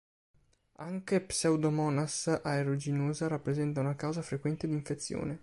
[0.77, 5.39] Anche Pseudomonas aeruginosa rappresenta una causa frequente di infezione.